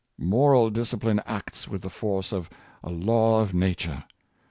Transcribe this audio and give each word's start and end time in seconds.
Moral 0.17 0.71
discipline 0.71 1.21
acts 1.27 1.67
with 1.67 1.83
the 1.83 1.89
force 1.91 2.31
of 2.33 2.49
a 2.83 2.89
law 2.89 3.39
of 3.39 3.53
nature. 3.53 4.05